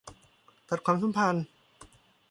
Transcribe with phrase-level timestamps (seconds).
[0.69, 1.45] ตัดความสัมพันธ์